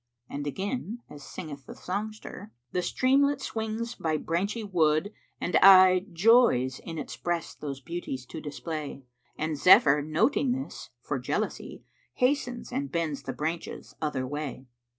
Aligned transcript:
"[FN#384] 0.31 0.35
And 0.35 0.47
again 0.47 0.99
as 1.11 1.23
singeth 1.23 1.67
the 1.67 1.75
songster, 1.75 2.51
"The 2.71 2.81
streamlet 2.81 3.39
swings 3.39 3.93
by 3.93 4.17
branchy 4.17 4.63
wood 4.63 5.13
and 5.39 5.59
aye 5.61 6.07
* 6.09 6.11
Joys 6.25 6.79
in 6.79 6.97
its 6.97 7.15
breast 7.15 7.61
those 7.61 7.81
beauties 7.81 8.25
to 8.25 8.41
display; 8.41 9.03
And 9.37 9.55
Zephyr 9.59 10.01
noting 10.01 10.53
this, 10.53 10.89
for 11.03 11.19
jealousy 11.19 11.83
* 11.99 12.13
Hastens 12.23 12.71
and 12.71 12.91
bends 12.91 13.21
the 13.21 13.33
branches 13.33 13.93
other 14.01 14.25
way." 14.25 14.65